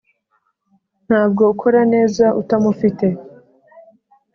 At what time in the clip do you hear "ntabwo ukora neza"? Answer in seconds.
1.07-2.25